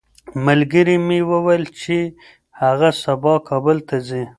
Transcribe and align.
ملګري 0.45 0.95
مې 1.05 1.19
وویل 1.31 1.63
چې 1.81 1.97
هغه 2.61 2.89
سبا 3.03 3.33
کابل 3.49 3.77
ته 3.87 3.97
ځي. 4.07 4.23